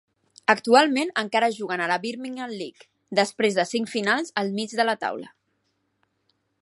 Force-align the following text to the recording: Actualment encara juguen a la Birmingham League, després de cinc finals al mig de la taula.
Actualment 0.51 1.11
encara 1.23 1.49
juguen 1.57 1.83
a 1.83 1.89
la 1.91 1.97
Birmingham 2.05 2.55
League, 2.61 2.87
després 3.19 3.59
de 3.59 3.67
cinc 3.75 3.93
finals 3.93 4.35
al 4.43 4.51
mig 4.57 4.75
de 4.81 4.87
la 4.91 4.97
taula. 5.05 5.31